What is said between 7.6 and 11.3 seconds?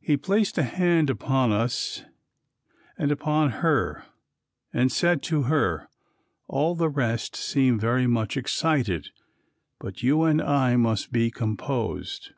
very much excited, but you and I must be